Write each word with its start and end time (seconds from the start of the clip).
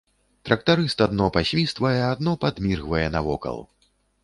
Трактарыст 0.47 1.03
адно 1.07 1.27
пасвіствае, 1.35 1.99
адно 2.13 2.31
падміргвае 2.47 3.05
навокал. 3.19 3.63